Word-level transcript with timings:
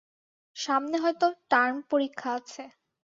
সামনে 0.55 0.95
হয়তো 0.97 1.27
টার্ম 1.51 1.75
পরীক্ষা 1.91 2.29
আছে। 2.37 2.63